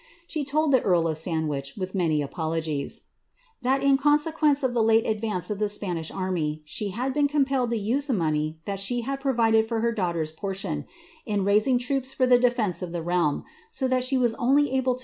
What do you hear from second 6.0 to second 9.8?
army, she had been compelled money that she hud provided